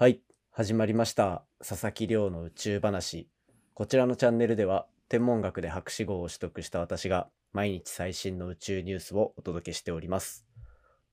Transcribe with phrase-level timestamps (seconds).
[0.00, 0.20] はい、
[0.52, 1.42] 始まりました。
[1.58, 3.28] 佐々木亮の宇宙話。
[3.74, 10.46] こちらのチャンネルでは、天文学で博士号を取得した私が、毎日最新の宇宙ニュースをお届けしております。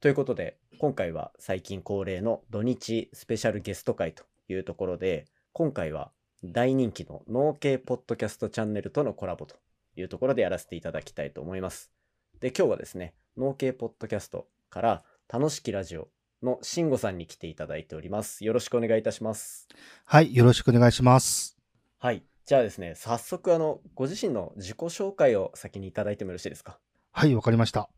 [0.01, 6.11] ということで、今回は最近恒例の土日スペシャルゲスト会というところで、今回は
[6.43, 9.55] 大人気の農系ポッドキャストチャンネルとのコラボと
[9.95, 11.91] いうところでやらせていただきたいと思います。
[12.39, 16.07] で、今日はですね、農系ポッドキャストから、楽しきラジオ
[16.43, 18.45] の慎吾さんに来ていただいております。
[18.45, 19.67] よろしくお願いいたします。
[20.05, 21.57] はい、よろしくお願いします。
[21.99, 22.23] はい。
[22.45, 26.77] じゃあですね、早速、あの、ご自身の自己紹介を先にいただいてもよろしいですか？
[27.11, 27.89] はい、わかりました。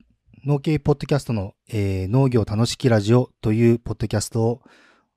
[0.45, 4.61] 農系ポッドキャストの、えー農業楽しきラジオというポッドキャストを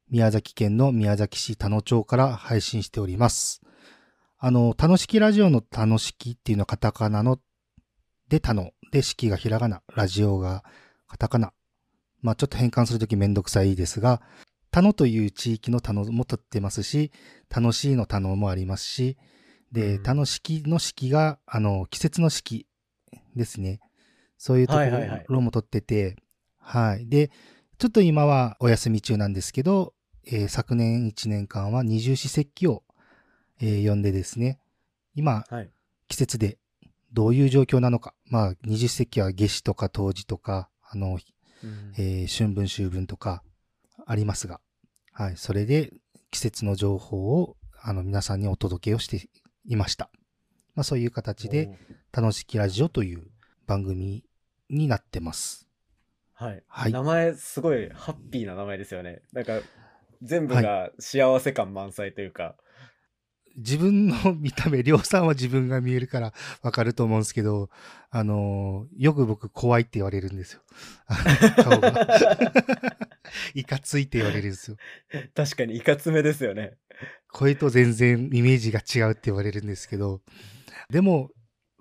[0.09, 3.61] 宮崎県の宮崎市田野町から配信しております。
[4.39, 7.39] あの、楽しきラジオの楽しきっていうのはカタカナの
[8.29, 10.65] で田野で式がひらがな、ラジオが
[11.07, 11.53] カタカナ。
[12.23, 14.21] まあちょっと変換するときめんどくさいですが、
[14.71, 17.11] 田野という地域の田野も取ってますし、
[17.55, 19.17] 楽しいの田野もありますし、
[19.73, 22.67] で、うん楽しきの式が、あの、季節の式
[23.37, 23.81] ですね。
[24.39, 26.17] そういうとこはいはいはいろも取ってて、
[26.59, 27.09] はい。
[27.09, 27.31] で、
[27.79, 29.95] ちょっと今はお休み中なんですけど、
[30.27, 32.85] えー昨年1年間は二十四節気を、
[33.61, 34.61] えー読んでですね、
[35.15, 35.71] 今、はい。
[36.09, 36.59] 季節で
[37.13, 38.15] どういう状況なのか。
[38.27, 41.19] まあ、二十四節気は夏至とか冬至とか、あの、
[41.65, 43.43] うんえー春分秋分とか
[44.07, 44.61] ありますが、
[45.13, 45.37] はい。
[45.37, 45.93] それで
[46.31, 49.29] 季節の情報を、あの、皆さんにお届けをして
[49.65, 50.11] いました。
[50.75, 51.79] まあ、そういう形で、
[52.13, 53.27] 楽しきラジオという
[53.67, 54.25] 番組
[54.69, 55.69] になってます。
[56.35, 56.63] はい。
[56.67, 59.23] はい名前、すごいハッピーな名前ですよね。
[59.33, 59.61] なんか、
[60.23, 62.57] 全部が幸せ感満載というか。
[63.57, 67.69] 自分の見た目、りょうさんは自分が見えるからわかると思うんですけど、
[68.11, 70.61] あのーよく僕怖いって言われるんですよ。
[71.63, 72.07] 顔が。
[73.55, 74.77] いかついって言われるんですよ。
[75.35, 76.75] 確かにいかつめですよね。
[77.33, 80.21] 声と全然イメージが違うって言われるんですけど、
[80.91, 81.31] でも、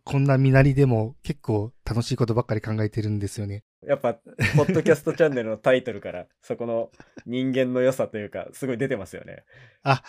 [0.03, 3.63] こんな身なりでも結構楽しいことばっかり考えてるんですよね。
[3.85, 6.89] やっぱ、ポッドキャストチャンネルのタイトルから、そこの
[7.25, 9.43] 人間の良さというか、すごい出てますよね。
[9.83, 10.03] あ、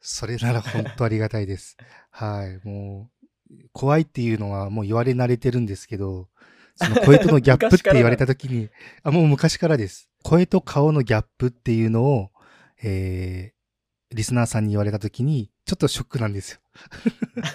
[0.00, 1.76] それなら本当ありがたいです。
[2.10, 2.66] はい。
[2.66, 3.10] も
[3.50, 6.28] う、怖いっていうのはもう言われ慣れてるんですけど、
[6.76, 8.68] その声とのギャップって言われた時に、
[9.02, 10.08] あ、もう昔からです。
[10.22, 12.30] 声と顔のギャップっていうのを、
[12.82, 16.60] えー、リスナーさんに言われた時に、ちょっとショックなんですよ。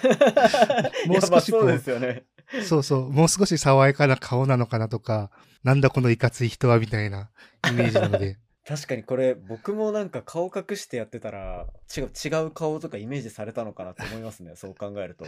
[1.08, 2.24] もう少しこうそうですよね。
[2.66, 5.30] そうそう、もう少し爽やかな顔なのかなとか、
[5.62, 7.30] なんだこのいかつい人はみたいな
[7.68, 14.54] イメージなので、確かにこれ僕もなんか顔隠してやってたら違う違う顔とかイメージされたのかなと思いますね。
[14.56, 15.26] そう考えると。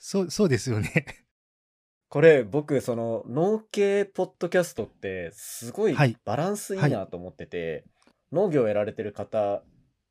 [0.00, 1.04] そう、そうですよね。
[2.08, 6.16] これ僕その農系ポッドキャストってすごいはい。
[6.24, 7.84] バランスいいなと思ってて、
[8.32, 9.64] 農業をやられてる方っ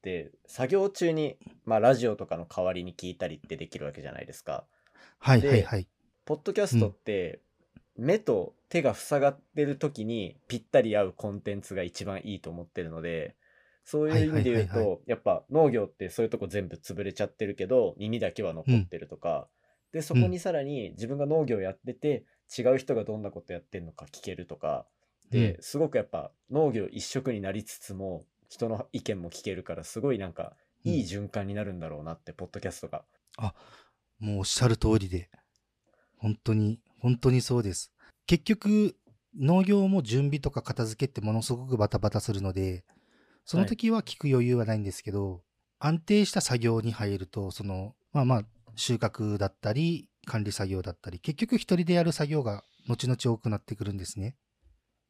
[0.04, 4.68] て作業中に、まあ、ラジオとかの代わりに聞いたりってできるわけじゃないですか。
[5.18, 5.88] はいではいはい。
[6.26, 7.42] ポッドキャストって、
[7.98, 13.36] 目と手が塞がってる時にぴったり合うコンテンツが一番いいと思ってるので
[13.84, 19.48] そういう意味で言うと、はいはいはいやっぱ農業ってそういうとこ全部潰れちゃってるけど耳だけは残ってるとか、
[19.94, 22.26] でそこにさらに自分が農業やってて
[22.58, 24.86] 違う人がどんなことやってるのか聞けるとか
[25.32, 25.62] で、うん。
[25.62, 30.54] すごくやっぱ農業一色になりつつも人の意見も聞けるからすごいなんか
[30.84, 33.04] いい循環になるんだろうなって、ポッドキャストが。
[34.20, 35.30] もうおっしゃる通りで、
[36.18, 37.92] 本当に、本当にそうです。
[38.26, 38.96] 結局、
[39.40, 42.84] 農業も準備とか片付けってものすごくバタバタするので、
[43.46, 45.42] その時は聞く余裕はないんですけど、
[45.80, 48.44] 安定した作業に入ると、その、まあまあ、
[48.76, 54.36] 収穫だったり、管理作業だったり、結局一人でやる作業が後々多くなってくるんですね。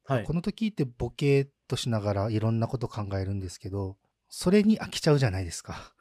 [0.04, 3.98] はいこの時ってボケーっとしながらいろんなこと考えるんですけど、
[4.30, 5.92] それに飽きちゃうじゃないですか。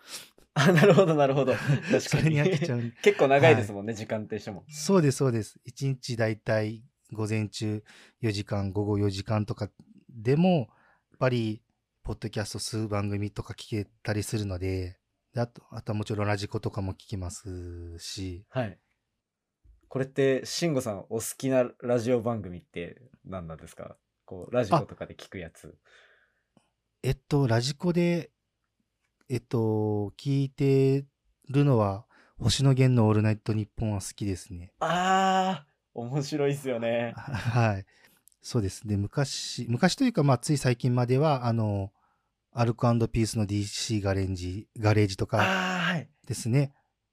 [0.60, 2.82] あなるほどなるほど確か それに飽きちゃう。
[3.04, 4.64] 結構長いですもんね、時間ってしても。
[4.70, 5.60] そうです、そうです。
[5.68, 7.84] 1日だいたい午前中
[8.22, 9.70] 4時間、午後4時間とか
[10.10, 11.62] でも、やっぱり、
[12.04, 14.98] ポッドキャスト数番組とか聞けたりするので、
[15.34, 18.80] であと、あとはもちろんラジコとかも聞きますし、はい。
[19.90, 23.98] これって、慎吾さんお好きなラジオ番組って何なんですか？
[24.26, 25.78] こう、ラジコとかで聞くやつ。
[27.04, 28.32] えっと、ラジコで、
[29.30, 31.06] えっと、聞いて
[31.50, 32.06] るのは、
[32.40, 34.72] 星野源のオールナイトニッポンは好きですね。
[34.80, 37.14] あー、面白いっすよね。
[37.16, 37.86] はい。
[38.42, 38.88] そうです。
[38.88, 41.92] で、昔、昔というか、まあ、つい最近までは、あの、
[42.54, 45.46] アルコピースの DC ガレンジ、ガレージとか。
[46.26, 46.72] ですね。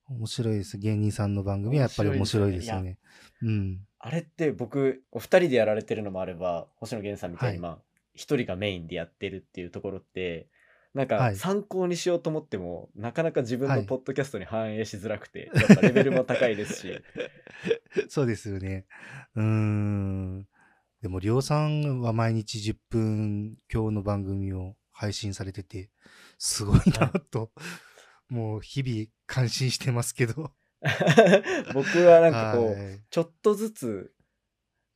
[0.08, 0.78] 面白いです。
[0.78, 2.99] 芸人さんの番組はやっぱり面白いですよ面ね。
[3.43, 3.81] うん。
[3.99, 7.78] あれって僕、お二人でやられてるのもあれば、星野源さんみたいに、はいまあ、
[8.14, 10.46] 一人がメインでやってるっていうところって、
[10.94, 17.02] なんかはい参考にしようと思っても、なかなか自分はいのポッドキャストに反映しづらくて、やっぱレベルも高いですし、
[18.08, 18.87] そうですよね。
[19.35, 20.49] うーん。
[21.02, 25.91] でも、りょうさんは毎日10分今日の番組を配信されてて、
[26.38, 27.50] すごいなと、
[28.29, 30.52] もう日々感心してますけど。
[31.75, 34.12] 僕はなんかこう、はいちょっとずつ、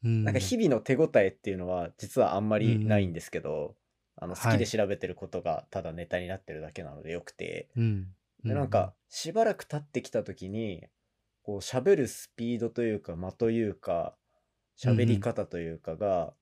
[0.04, 3.74] うんなんか日々の手応えっていうのは実はあんまりないんですけど、
[4.20, 8.06] あの好きで調べてることがただネタになってるだけなのでよくて、うん。
[8.44, 10.84] でなんか、しばらく経ってきた時に
[11.42, 14.14] こう喋るスピードというか間というか
[14.78, 16.32] 喋り方というかが、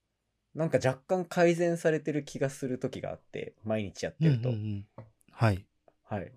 [0.55, 4.65] なんか若干改善されてる気がする時があって毎日やってると、うんうんう
[5.03, 5.65] んはい。
[6.05, 6.33] はい。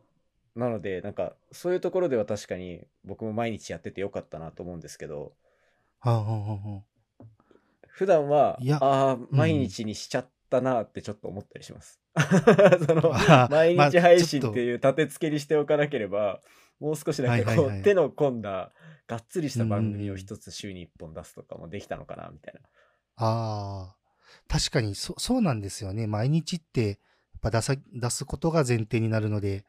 [0.55, 5.33] なのでなんかそういうところでは確かに僕も毎日やっててよかったなと思うんですけど。
[5.99, 6.81] はあはあはあは
[7.87, 9.27] 普段はああん。
[9.31, 12.01] 毎日にしちゃったなってちょっと思ったりします。
[12.85, 16.41] そのあ毎まあ日配信っていう立て付けにしておかなければ
[16.79, 18.71] もう少しなんかこう、手の込んだ
[19.07, 22.61] がっつりした番組をうん一つ週に一本出すとかもできたのかなみたいな。
[23.17, 23.95] ああ、
[24.47, 26.07] 確かにそ、そうなんですよね。
[26.07, 26.97] 毎日って、やっ
[27.41, 29.65] ぱ出さ、出すことが前提になるので、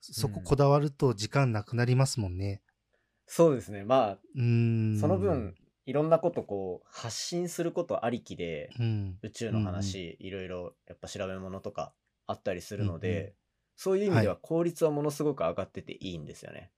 [0.00, 2.62] そこうんこだわると時間なくなりますもんね。
[3.26, 4.98] そうですねまあん。
[5.00, 5.54] その分、
[5.86, 9.18] いろんなことこう発信することありきでうん。
[9.22, 11.92] 宇宙の話、いろいろやっぱ調べ物とか
[12.26, 13.32] あったりするので、うんうん
[13.76, 16.70] そういう意味ではは効率はものすごく上がってていいんですよね。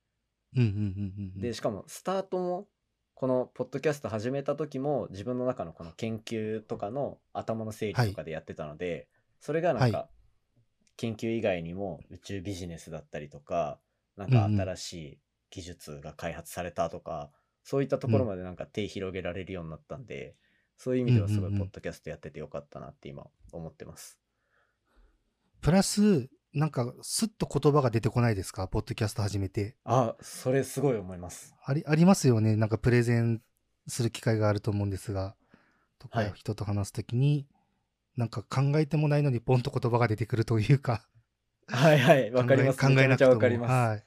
[0.57, 1.41] うんうんうんうん。
[1.43, 2.69] でしかもスタートも
[3.15, 9.09] このポッドキャスト始めた時も自分の中のこの研究とかの頭の整理とかでやってたので、
[9.41, 10.09] それがなんかは
[10.97, 13.79] 研究以外にも宇宙ビジネスだったりとか
[14.17, 15.19] なんか新しい
[15.51, 17.31] 技術が開発されたとか、
[17.69, 20.37] そういったところまでなんか手広げられるようになったんで、
[20.77, 24.21] そういう意味ではすごいうんうんうんポッドキャストやっててよかったなって今思ってます。
[25.63, 28.69] プラス、なんか、スッと言葉が出てこないですか？
[28.69, 29.75] ポッドキャスト始めて。
[29.85, 31.57] あそれすごい思います。
[31.65, 32.55] あり、ありますよね。
[32.55, 33.43] なんかプレゼン
[33.89, 35.35] する機会があると思うんですが、
[35.99, 37.49] とかはい人と話すときに、
[38.17, 41.03] なんか考えてもないのにポンと言葉が出てくるというか、
[41.67, 42.79] はいはいわかります。
[42.79, 43.33] 考えなくても。
[43.33, 43.73] わかります。
[43.73, 44.05] はい。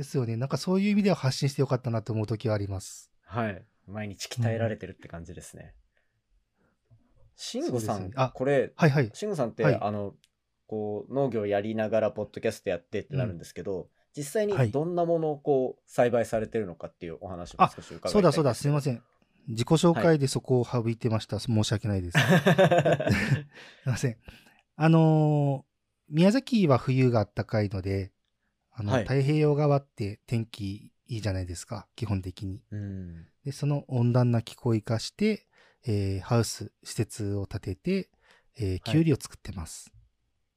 [0.00, 0.36] ですよね。
[0.36, 3.10] なんかそういう意味では発信してよかったなと思うときはあります。
[3.26, 3.62] はい。
[3.86, 5.74] 毎日鍛えられてるって感じですね。
[7.36, 9.10] 慎吾さん、そうですねあこれ、はいはい。
[9.12, 10.14] 慎吾さんって、はいあの、
[10.66, 18.82] こう、農業やりながら、ポッドキャストやってってなるんですけど、実際はいにどんなものをこう、栽培されてるのかっていうお話もあ少し伺いたいそうだそうだ、すみまん。
[18.82, 19.02] せん。
[19.48, 21.38] 自己紹介でそこを省いてました。
[21.40, 22.18] 申し訳ないです。
[22.18, 22.26] すい
[23.84, 24.16] ません。
[24.76, 25.70] あのー
[26.10, 28.10] 宮崎は冬が暖かいので、
[28.80, 32.62] あの、はい太平洋側って天気いいじゃないですか、基本的に。
[32.70, 33.26] うん。
[33.44, 35.46] で、その温暖な気候を生かして、
[35.86, 38.10] えーハウス、施設を建てて、
[38.58, 39.92] えー、キュウリを作ってます。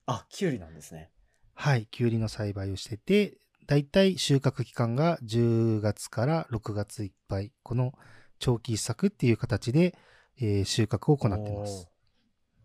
[0.06, 1.12] あ、キュウリなんですね。
[1.56, 3.38] はい、キュウリの栽培をしてて、
[3.68, 7.52] だいたい収穫期間が10月から6月いっぱい。
[7.62, 7.94] この
[8.40, 9.96] 長期一作っていう形で、
[10.40, 11.90] えー収穫を行ってます。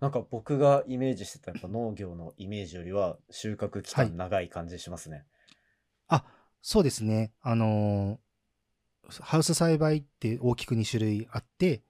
[0.01, 5.19] なんか僕がイメージしてたやっぱ農業のイメージよりは収穫期はい間長い感じしますね。
[5.19, 5.38] あ、
[6.63, 7.33] そうですね。
[7.41, 8.29] あのー
[9.21, 11.83] ハウス栽培って大きく2種類あって、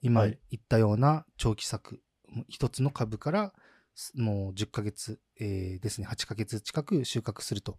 [0.00, 2.00] 今はい言ったような長期作、
[2.48, 3.52] 一つの株から
[3.96, 7.72] すもう10ヶ月、えーですね、8ヶ月近く収穫すると。
[7.72, 7.76] っ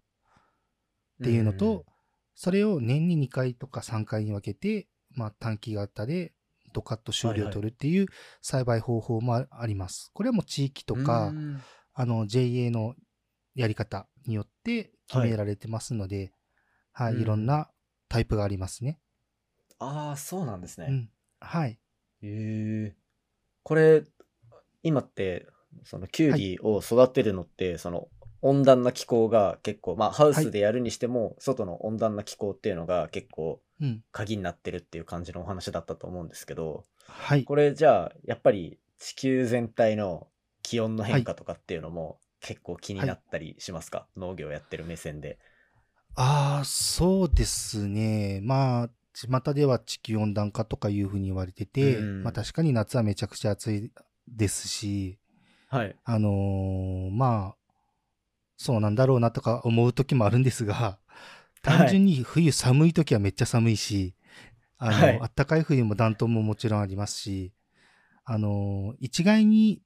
[1.24, 1.86] ていうのと、
[2.36, 6.34] それを年に2回とか3回に分けて、まあ短期型で
[6.74, 8.08] ドカッと収量を取るっていう
[8.42, 10.12] 栽培方法もああります。
[10.14, 11.62] これはもう地域とうん、か、うん
[11.96, 12.96] あの JA の
[13.56, 16.34] やり方によって決められてますので、
[16.92, 17.70] はい、うんいろんな
[18.10, 19.00] タイプがありますね。
[19.80, 20.88] ああ、そうなんですね。
[20.90, 21.10] うん。
[21.40, 21.72] はい。
[21.72, 21.78] へ
[22.22, 22.96] え。
[23.64, 24.04] これ、
[24.84, 25.48] 今って、
[25.84, 28.08] そのキュウリを育てるのって、その
[28.42, 34.04] 温暖な気候が結構、まあハウスでやるにしても、外の温暖な気候っていうのが結構うん。
[34.12, 37.44] 鍵になってるっていう感じのお話だったと思うんですけど、はい。
[37.44, 40.28] これじゃあ、やっぱり地球全体の
[40.62, 45.40] 気温の変化とかっていうのも結構気になったりしますか、農業やってる目線で。
[46.16, 48.40] ああ、そうですね。
[48.44, 53.92] まあ、巷では地球温暖化とかいうふうに言われてて、うんまあ確かに夏はめちゃくちゃ暑い
[54.28, 55.20] ですし、
[55.68, 55.98] はい。
[56.06, 57.58] あのーまあ、
[58.58, 61.00] そうなんだろうなとか思う時もあるんですが、
[61.62, 64.16] 単純に冬寒い時はめっちゃ寒いし、
[64.78, 67.54] あの、はい暖かい冬も暖冬ももちろんありますし、
[68.26, 69.82] あのー一概に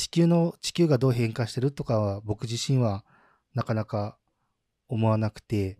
[0.00, 3.04] 地球の、地球がどう変化してるとかは僕自身は
[3.54, 4.16] なかなか
[4.88, 5.76] 思わなくて、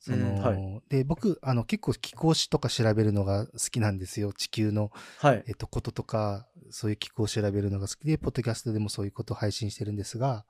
[0.00, 4.32] その、うんはで、僕、あの、結構気候史とか調べるのが好きなんですよ。
[4.32, 5.52] 地球のはいえ。
[5.52, 10.44] っと、こととか、そういう機構を調べるのが好きで、ポッドキャストでもそういうことを配信してるんですが、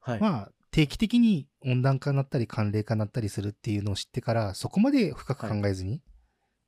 [0.00, 0.20] はい。
[0.20, 6.00] まあ、定期的に温暖化になったり寒冷化になったりするっていうのを知ってから、そこまで深く考えずに、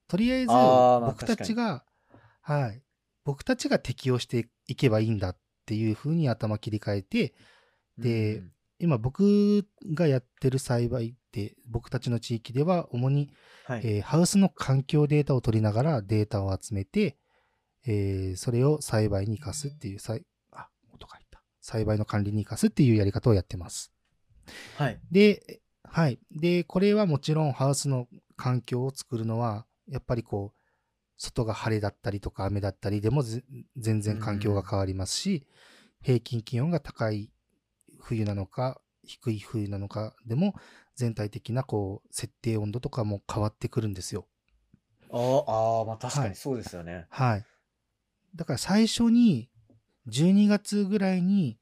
[0.08, 0.48] とりあえず
[1.06, 1.84] 僕たちが、
[2.42, 2.82] はい、
[3.24, 7.34] 僕たちが適応していけばいいんだっていうふうに頭切り替えて、
[7.98, 8.52] でうん
[8.82, 13.30] 今僕がやってる栽培って、僕たちの地域では主に、
[13.66, 13.82] はい。
[13.84, 17.18] えーハウスの環境データを取りながらデータを集めて、
[17.86, 21.42] えーそれを栽培に活かすっていう、栽あ、音が入った。
[21.60, 23.92] 栽培の管理に活かすっていうやり方をやってます。
[24.78, 24.98] はい。
[25.12, 26.18] で、はい。
[26.30, 30.59] で、これはもちろんハウスの環境を作るのは、やっぱりこう、
[31.22, 33.44] 外が晴れだったりとか雨だったりでもぜ
[33.76, 35.46] 全然環境が変わりますし、
[36.00, 37.30] 平均気温が高い
[38.00, 40.54] 冬なのか、低い冬なのかでも、
[40.96, 44.28] 全体的なこう、設定温度とかも変わってくるんですよ。
[45.10, 47.06] あーあー、まあ確かはいにそうですよね。
[47.10, 47.44] はい。
[48.34, 49.50] だから最初に、
[50.06, 51.58] 12月ぐらいに、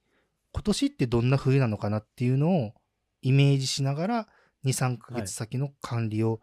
[0.53, 2.75] 今年ってどんな冬なのかなっていうのを
[3.23, 4.29] イメージしながら、
[4.63, 6.41] 2、3ヶ月先の管理を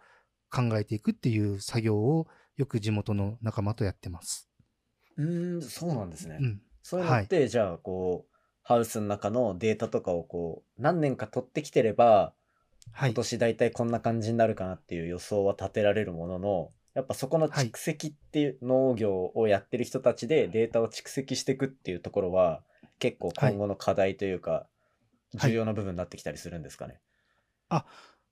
[0.52, 4.50] 考えていくっていう作業を、よく地元の仲間とやってます。
[5.18, 6.38] うーん、そうなんですね。
[6.40, 6.62] うん。
[6.84, 12.34] そういうのって、じゃあ、こう、ハウスの中のデータとかをこう、何年か取ってきてれば、
[12.92, 13.16] はい今。
[13.16, 22.64] 年大体こんな感じになるかなっていう予想は立てられるものの、やっぱそこのはい蓄積っていう農業をやってる人たちでデータを蓄積していくっていうところは、
[23.00, 24.68] 結構今後の課題というか、はい
[25.38, 27.02] 重要な部分になってきたりするんですかね？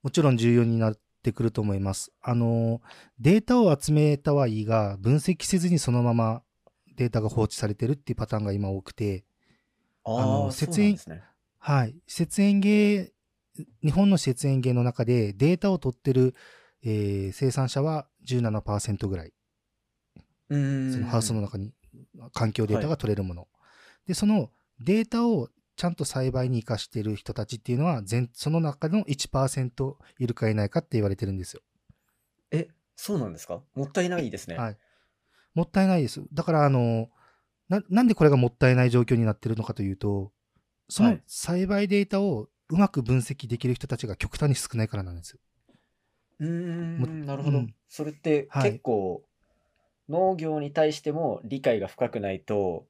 [0.03, 2.11] もちろん重要になってくると思います。
[2.21, 2.81] あの、
[3.19, 6.43] データを集めたはいいが、分析せずにそのまま
[6.95, 9.23] データが放置されてるっていうパターンが今多くて、
[10.05, 11.23] あの節園ね。
[11.57, 11.95] はい。
[12.07, 13.13] 施設園芸、
[13.81, 16.35] 日本の施設園芸の中でデータを取ってる、
[16.83, 19.33] えー生産者は17%ぐらい。
[20.49, 20.91] うーん。
[20.91, 21.71] そのハウスの中に
[22.33, 23.47] 環境データが取れるもの。
[24.05, 31.61] で、そのデータをちゃんと栽培に活かしている人たちっていうのは全、その中の1%いるかいないかって言われてるんですよ。
[32.51, 33.61] え、そうなんですか？
[33.75, 34.57] もったいないですね。
[34.57, 34.77] はい。
[35.53, 36.23] もったいないです。
[36.33, 37.09] だから、あの、
[37.69, 40.31] な、なんでこれがもったいない状況になってるのかというと、
[40.89, 45.39] そのはい栽培データをうまく分析できる人たちが極端に少ないからなんですよ。
[46.39, 47.59] うん、なるほど。
[47.59, 49.23] うんそれってはい結構、
[50.09, 52.87] 農業に対しても理解が深くないと、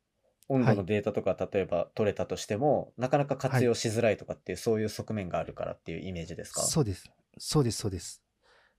[0.50, 6.62] 温度のデータとか例えば取れたとしても、なかなか活用しづらいとかっていう、そういう側面があるからっていうイメージですか？
[6.62, 7.10] そうです。
[7.38, 8.22] そうです、そうです。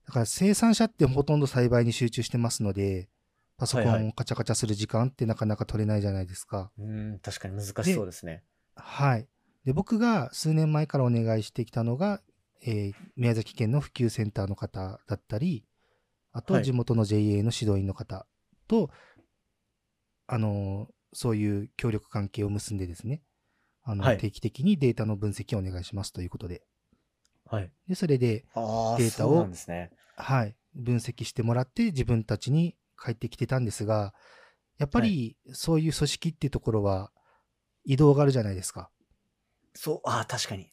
[0.07, 3.09] だから生産者ってほとんど栽培に集中してますので、
[3.57, 6.71] パソコはいはいンをカチャカチャする時間ってなかなか取れないじゃないですか。
[6.79, 8.45] うーん、確かに難しそうですね。
[8.77, 9.29] はい。
[9.65, 12.21] で、僕が数年前からお願いしてきたのが、
[12.63, 15.65] えー宮崎県の普及センターの方だったり、
[16.33, 18.27] あとはい地元の JA の指導員の方
[18.69, 18.91] と、
[20.27, 23.23] あのーそういう協力関係を結んでですね、
[23.83, 26.63] あの、はい定期的にデータの分析をお願いしますということで。
[27.47, 27.71] はい。
[27.89, 29.91] で、それで、ああ、データをそうなんですね。
[30.17, 34.15] はい、分析してもらって自分たちに帰ってきてたんですが、
[34.79, 37.11] やっぱりそういう組織っていうところは
[37.85, 38.91] 移動があるじゃないですか。
[39.75, 40.71] そう、ああ、確かに。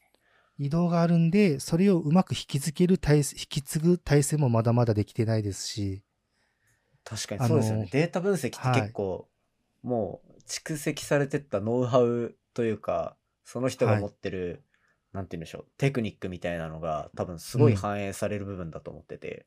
[0.57, 6.03] 移動があるんで、それをうまく引き継げる体制、引き継ぐ体制もまだまだできてないですし、
[7.03, 7.89] 確かにそうですよね。
[7.91, 9.27] データ分析って結構、
[9.81, 14.01] もう蓄積されてったノウハウというか、その人がはい。
[14.01, 14.63] 持ってる、
[15.13, 17.77] なんて言うんでしょう、テクニックみたいなのが多分すごいうん。
[17.77, 19.45] 反映される部分だと思ってて、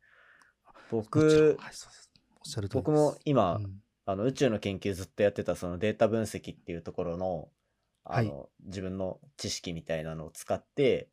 [0.90, 2.68] もちろん僕、はい。
[2.72, 3.80] 僕も今、うん。
[4.06, 7.48] あの宇宙の研究ずっとやってたそのデータ分析っていうところの、
[8.04, 11.08] あの、自分の知識みたいなのを使って、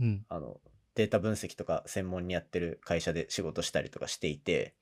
[0.00, 0.58] うん、あの、
[0.94, 4.74] データ分析とか専門にやってる会社で仕事したりとかしていて、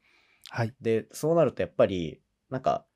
[0.49, 2.21] はい、で、そうなるとやっぱり、
[2.51, 2.87] なんか、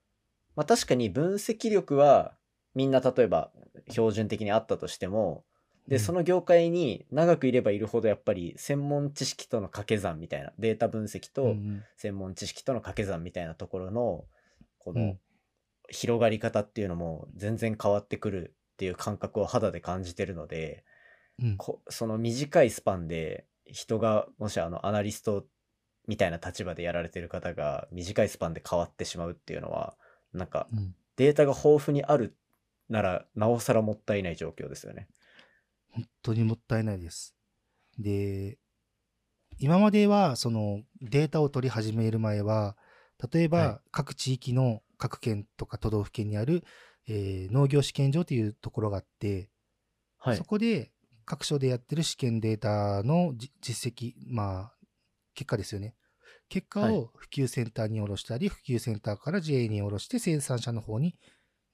[0.57, 2.35] まあ確かに分析力は
[2.75, 3.51] みんな例えば
[3.91, 5.45] 標準的にあったとしても、
[5.89, 6.03] で、うん。
[6.03, 11.55] その業界に長くいればいるほどやっぱり専門知識との掛け算みたいな、データ分析と
[11.97, 14.25] 専門知識との掛け算みたいなところの、
[14.79, 15.21] このうん。
[15.91, 20.85] 広がり方っていうのも全然変わってくるっていう感覚を肌で感じてるので、
[21.43, 21.57] うん。
[21.59, 25.45] こその短いスパンで人がもしあのアナリスト
[26.07, 29.95] みたいな立場でやられてる方が短いスパンで変わってしまうっていうのは
[30.35, 32.37] なんかうんデータが豊富にある
[32.88, 35.09] ならなおさらもったいない状況ですよね。
[35.93, 37.37] 本当にもったいないです。
[37.99, 38.59] で、
[39.59, 42.76] 今まではそのデータを取り始める前は、
[43.33, 46.64] 例えはいば各地域の各県とか都道府県にある、
[47.07, 49.50] えー農業試験場というところがあって、
[50.19, 50.45] はいそ。
[50.45, 50.91] こで
[51.25, 54.75] 各所でやってる試験データのじ実績、まあ、
[55.35, 55.95] 結果ですよね。
[56.49, 61.17] 結果はいを普及センターに下ろしたり、普及センターから JA に下ろして生産者の方に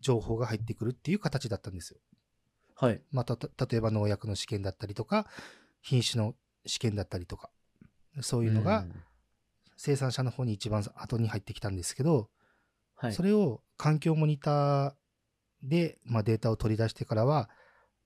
[0.00, 1.98] 情報が入ってくるっていう形だったんですよ。
[2.76, 3.02] はい。
[3.10, 5.26] まあ、たた例えば農薬の試験だったりとか、
[5.82, 6.34] 品種の
[6.66, 7.50] 試験だったりとか、
[8.22, 8.92] そういうのがん
[9.76, 12.28] 生産者の方に一番後に入ってきたんですけど、
[12.96, 13.12] はい。
[13.14, 14.92] それを環境モニター
[15.62, 17.48] で、まあ、データを取り出してからは、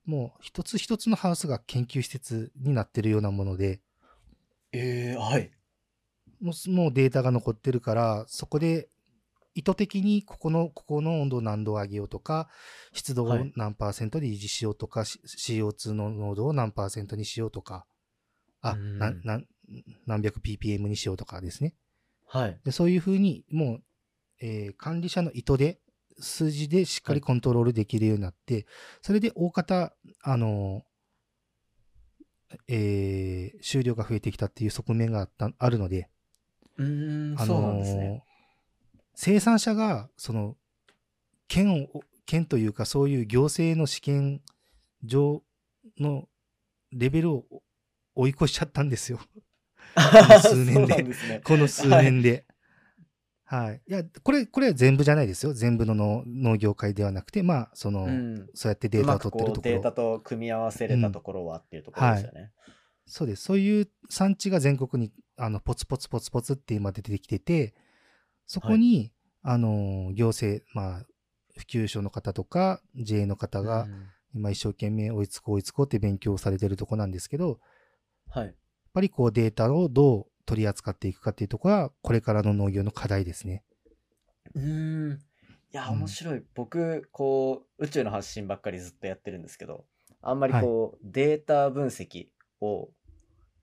[0.04, 3.80] もう一つ一つのハウスが研究施設になってるようなもので、
[4.72, 5.50] えー、はい。
[6.44, 8.88] もうもうデータが残ってるから、そこで
[9.54, 12.48] 意図的にここの、ここの温度を何度上げようとか、
[12.92, 17.86] 湿度をはい何パーセントで維持しようとか、し CO2 の濃度を何パーセントにしようとか、
[18.60, 19.40] あ、うんなな
[20.06, 21.74] 何百 ppm にしようとかですね。
[22.26, 22.60] はい。
[22.64, 23.82] でそういうふうに、もう、
[24.40, 25.80] えー管理者の意図で、
[26.18, 28.66] 数字でしっかりコントロールできるようになって、
[29.02, 36.08] それで大方、あのーえー収量が増えてきたっていう側面があったあるので、
[36.78, 38.24] うーん、あそうなんのーですね。
[39.14, 40.56] 生産者が、その、
[41.48, 44.42] 県を、県というか、そういう行政の試験
[45.02, 45.42] 場
[45.98, 46.28] の
[46.92, 47.44] レベルを
[48.14, 49.20] 追い越しちゃったんですよ。
[50.42, 51.40] 数年でね。
[51.44, 52.46] この数年で。
[53.44, 53.82] はい。
[53.86, 55.52] いや、これ、これは全部じゃないですよ。
[55.52, 58.50] 全部の農農業界ではなくて、まあ、その、うん。
[58.54, 59.74] そうやってデータを取ってるところ。
[59.74, 62.52] データと組み合わせれたところはっていうところですよね。
[63.06, 63.44] そうです。
[63.44, 67.74] そういう産地が全国に、あの、ポツポツポツポツって今出てきてて、
[68.46, 69.12] そこに、
[69.42, 71.06] あの、行政、まあ、
[71.56, 77.60] 普及省の方とか、JA の方が、うん今一生懸命追いつこう追いつこうって勉強されてるとこなんですけど、
[78.28, 78.46] はい。
[78.46, 78.54] やっ
[78.92, 83.62] ぱりこうデータをどう取り扱っていくかっていうところは、これからの農業の課題ですね。
[84.54, 85.12] うーん。
[85.12, 86.42] いや、うん面白い。
[86.54, 89.84] 僕、こう、宇宙の発信ばっかりずっとやってるんですけど、
[90.20, 92.28] あんまりこう、データ分析
[92.60, 92.90] を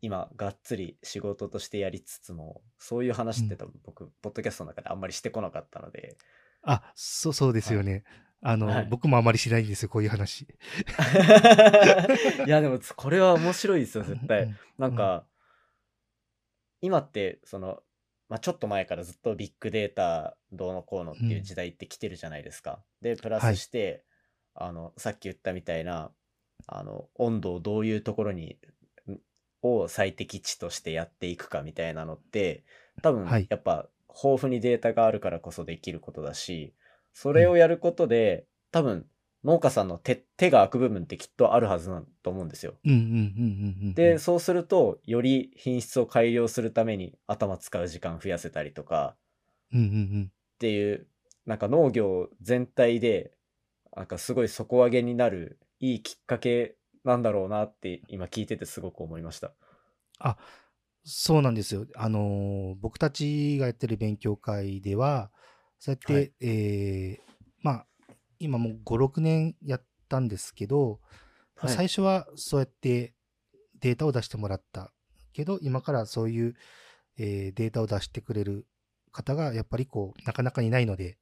[0.01, 6.17] 今、がっつり仕事としてやりつつも、そういう話って多分僕、ポッドキャストの中であんまりしてこなかったので、
[6.63, 8.03] あ、そう、そうですよね。
[8.41, 8.87] あの、はい。
[8.89, 10.47] 僕もあまりしないんですよ、こういう話。
[12.45, 14.43] いや、でも、これは面白いですよ、絶対。
[14.43, 14.57] うん。
[14.77, 15.27] なんか、
[16.81, 17.83] 今って、その、
[18.29, 22.83] まあ、ちょっと前からずっとビッグデータどうのこうのっていう時代って来てるじゃないですか。
[23.01, 24.05] で、プラはいスして、
[24.55, 26.11] あの、さっき言ったみたいな、
[26.65, 28.57] あの、温度をどういうところに、ん
[29.61, 32.63] を最適値としてやっていくかみたいなのって、
[33.01, 36.73] 多分はい、やっぱ、豊富にデータがあるからこそできることだし、
[37.13, 39.05] それをやることで、多分、
[39.43, 42.75] 農家さんの手手が空く部分ってきっとあるはずだと思うんですよ。
[43.95, 49.15] で、そうすると、より品質を改良するために頭使う時間増やせたりとか。
[50.25, 51.07] っていう、
[51.45, 53.31] なんか農業全体で、
[53.95, 59.53] なんかすごい底上げになるいいきっかけなんだろうなって今聞いててすごく思いました。
[61.03, 61.87] そうなんですよ。
[61.95, 65.31] あのー僕たちがやってる勉強会では、
[65.79, 67.31] そうやって、はいえー
[67.63, 67.85] まあ、
[68.39, 70.99] 今もう5、6年やったんですけど、
[71.55, 73.13] はい最初はそうやって
[73.79, 74.91] データを出してもらった
[75.33, 76.55] けど、今からそういう、
[77.17, 78.67] えーデータを出してくれる
[79.11, 81.17] 方がやっぱりこう、なかなかいないので、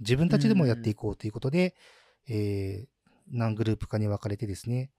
[0.00, 1.76] 自分たちでもやっていこうということで、
[2.28, 3.00] えー
[3.32, 4.90] 何グループかに分かれてですね、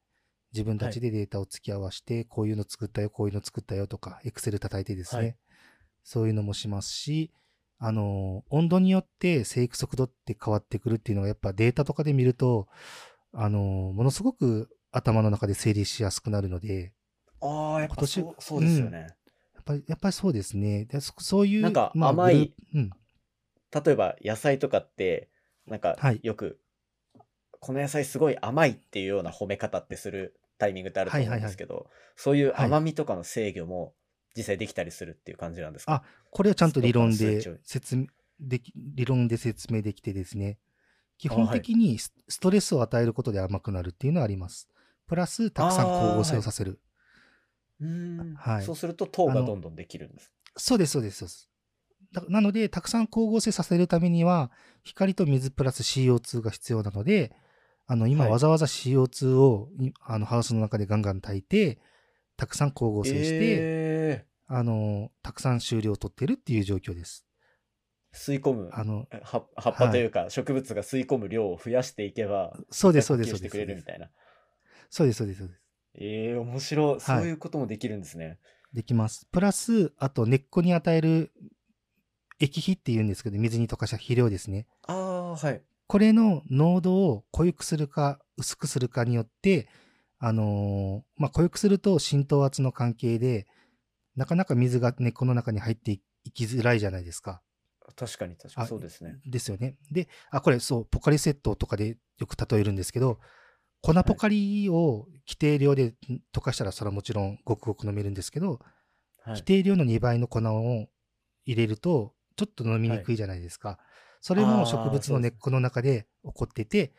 [0.54, 5.36] 自分たちでデータを突き合わせて、こういうの作ったよ、こういうの作ったよとか、エクセル叩いてですね、はい
[6.04, 7.32] そういうのもしますし、
[7.78, 12.68] あの、温度によって生育速度って変わってくるっていうのがやっぱデータとかで見ると、
[13.34, 16.94] あの、ものすごく頭の中で整理しやすくなるので、
[17.42, 19.08] ああ、やっぱそうそうですよね。
[19.56, 20.86] やっぱり、やっぱりそうですね。
[20.86, 22.90] でそそういう、なんかまあ甘いグループうん。
[23.86, 25.30] 例えば野菜とかって、
[25.66, 26.60] なんかはいよく、
[27.60, 33.96] この野菜すごい甘いっていうような褒め方ってするタイミングってあると思うんですけど、そういうはい甘みとかの制御も
[34.38, 38.06] 実際できたりするっていう感じなんですか、あこれはちゃんと理論で説明
[38.40, 40.60] でき、理論で説明できてですね、
[41.18, 44.68] 基本的にスストレスを与えることで甘くなるっていうのはあります。
[45.08, 46.80] プラス、たくさん光合成をさせる。
[47.80, 50.32] うーんはいそうすると糖がどんどんできるんです。
[50.58, 51.50] そうです、そうです、そうです。
[52.14, 54.52] だなので、たくさん光合成させるためには、
[54.84, 57.34] 光と水プラス CO2 が必要なので、
[57.92, 61.78] あの、今はいわざわざ CO2 を、いあの、ハウスの中でガンガン炊いて、
[62.38, 67.26] たくさん光合成して、えあの、たくさん収量を取ってるっていう状況です。
[68.14, 73.52] ー吸い込むあの、葉葉っぱというか、植物が吸い込む量を増やしていけば、そうです、そうです、そうです。
[73.52, 74.10] くれるみたいな。
[74.90, 75.62] そうです、そうです、そうです。
[75.96, 76.88] ええ面白い。
[76.94, 78.40] はいそういうこともできるんですね。
[78.72, 79.28] できます。
[79.34, 81.34] プラス、あと根っこに与える
[82.40, 84.66] 液肥って言うんですけど、水に溶かした肥料ですね。
[84.88, 85.62] ああ、はい。
[85.92, 89.68] これの濃度を濃ゆくするか薄くするかによって、
[90.20, 93.46] あのーまあ、濃ゆくすると浸透圧の関係で、
[94.16, 96.02] なかなか水が根っこの中に入ってい
[96.34, 97.42] きづらいじゃないですか。
[97.98, 99.18] 確かに確かにあそうですね。
[99.26, 99.76] ですよね。
[99.92, 103.20] で、あ、これそう、ポカリセットとかでよく例えるんですけど、
[103.82, 105.94] 粉ポカリを規定量で
[106.34, 108.62] 溶かしたらそれはもちろんごくごく飲めるんですけど、はい
[109.32, 110.88] 規定量の2倍の粉を
[111.46, 113.78] 入れるとちょっと飲みにくいじゃないですか。
[114.22, 116.94] それも植物の根っこの中で起こってて、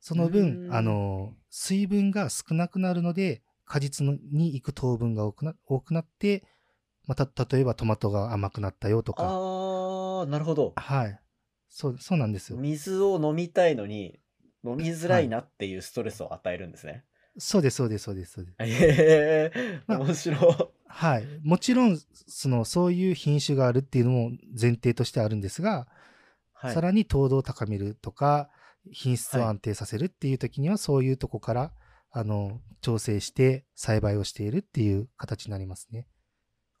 [0.00, 6.42] そのう分、あの、水分が少なくなるので、果実のに行く糖分が多くな多くなって、
[7.06, 9.24] また、例えばトマトが甘くなったよとか。
[9.24, 10.72] ああ、なるほど。
[10.76, 11.20] はい。
[11.68, 12.58] そう、そうなんですよ。
[12.58, 14.18] 水を飲みたいのに、
[14.64, 17.04] 飲みづらいなっていうストレスを与えるんですね。
[17.38, 18.56] そうです、そうです、そうです、そうです。
[18.60, 20.38] へえ、まあ面白い。
[20.88, 21.26] はい。
[21.44, 24.30] もちろん、その、そういう品種があるっていうのも
[24.60, 25.86] 前提としてあるんですが、
[26.60, 28.50] はいさらに糖度を高めるとか、
[28.90, 31.72] 品質を安定させるっていう時には、そういうとこから、
[32.10, 36.06] あの、調整して栽培をしているっていう形になりますね。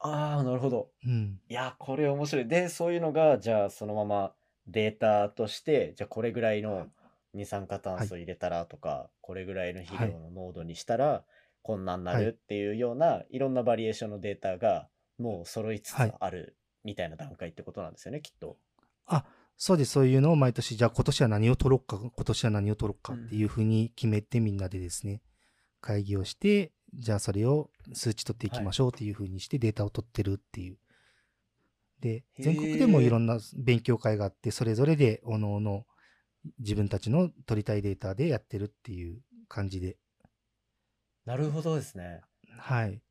[0.00, 0.90] ああ、なるほど。
[1.06, 1.40] うん。
[1.48, 2.48] いや、これ面白い。
[2.48, 4.34] で、そういうのが、じゃあそのまま
[4.66, 6.86] データとして、じゃあこれぐらいの
[7.34, 11.24] 二酸化炭素入れたらとか、これぐらいの肥料の濃度にしたら、
[11.62, 14.88] こんなんなはいるっていうような、いろんなバリエーションのデータが、
[15.18, 18.56] もう揃いつつはいあるみたいな段階ってことなんですよね、きっと。
[19.06, 19.24] あ、
[19.60, 19.90] そうです。
[19.90, 25.20] そういうのを毎年、じゃあ今年は何を取ろうか、今年は何を取ろうかっていうふうに決めてみんなでですね、
[25.80, 30.78] 会議をして、じゃあそれを数値取っていきましょうっていうふうにしてデータを取ってるっていう。
[32.00, 35.86] で、全国でもいろんな勉強会があって、それぞれでおのおの
[36.60, 39.18] 自分たちの取りたいデータでやってるっていう
[39.48, 39.96] 感じで。
[41.24, 42.20] なるほどですね。
[42.56, 43.02] はい。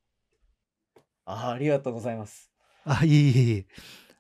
[1.26, 2.50] あーありがとうございます。
[2.86, 3.66] あ、いえいえいえ。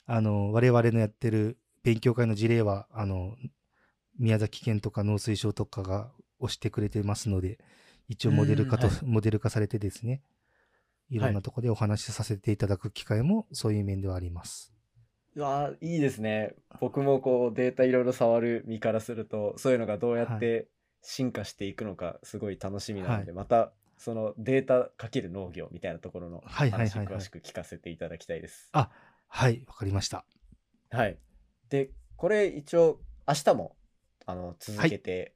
[0.05, 3.37] あの、我々のやってる勉強会の事例は、あの、
[4.19, 7.59] 宮崎県とか農水省とかが押してくれてますので、
[8.09, 10.21] 一応モデル化と、うんは モデル化されてですね、
[11.09, 14.73] いろんなとこでお話しさせていただく機会もそういう面ではあります。
[15.35, 16.55] うわーいいですね。
[16.81, 20.67] 僕もこうデータいろいろ触る身からすると、そういうのがどうやって
[21.01, 28.67] 進化していくのかすごい楽しみなので、またそのデータかける農業みたいなところのはいはい話はいはい詳しく聞かせていただきたいです。
[28.73, 28.89] あ、
[29.29, 30.25] はい、わかりました。
[30.89, 31.17] はい。
[31.69, 33.75] で、これ一応明日も
[34.25, 35.33] あの続けて、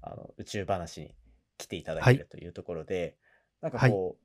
[0.00, 1.14] あの宇宙話に
[1.58, 3.16] 来ていただけるというところで、
[3.60, 4.24] なんかこう、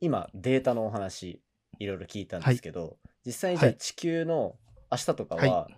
[0.00, 1.40] 今データのお話
[1.78, 3.78] いろいろ聞いたんですけど、実際にじゃあはい。
[3.78, 4.56] 地球の
[4.90, 5.68] 明日とかは、は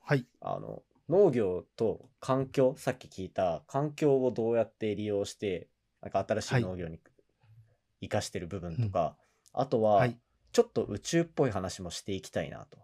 [0.00, 0.26] はい。
[0.40, 5.68] あの農業と環境さっき聞いた環境をどうやって利用して
[6.02, 7.00] なんか新しい農業に
[8.02, 9.16] 生かしてる部分とか、
[9.52, 10.18] あとは、はい。
[10.50, 12.78] ちょっと宇宙っぽい話もしていきたいなと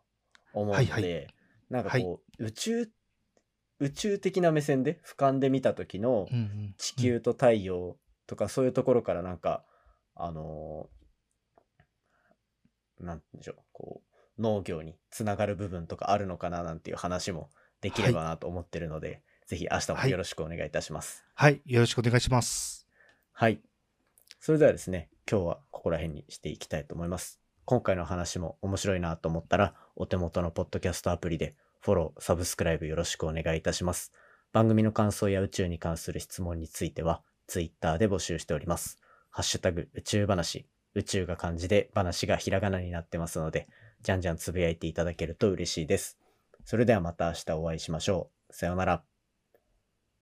[0.55, 1.27] 思うので、はいはい
[1.71, 2.89] なんかこう、宇宙
[3.81, 6.29] 宇宙的な目線で俯瞰で見た時の
[6.79, 9.65] 地球と太陽とかそういうところからなんか、
[10.15, 10.95] あのー
[13.01, 14.03] なんでしょうこ
[14.39, 21.25] う農業につながる部分とかあるのかななんていう話もできればなと思ってるので、ぜひ明日もよろしくお願いいたします。
[21.35, 21.61] はい。
[21.67, 22.89] よろしくお願いします。
[23.33, 23.61] はい。
[24.41, 27.44] それではですね、今日はここら辺にしていきたいと思います。
[27.67, 34.13] 今回の話も面白いなと思ったら、お手元のポッドキャストアプリでフォロー、サブスクライブよろしくお願いいたします。
[34.53, 38.99] 番組の感想や宇宙に関する質問については、ツイッターで募集しております。
[39.31, 43.67] ハッシュタグ宇宙話、宇宙が漢字で話がひらがなになってますので、
[44.03, 46.19] じゃんじゃんつぶやいていただけると嬉しいです。
[46.65, 48.55] それではまた明日お会いしましょう。
[48.55, 49.14] さようなら。